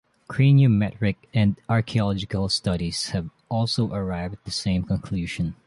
[0.27, 5.53] Craniometric and archaeological studies have also arrived at the same conclusion.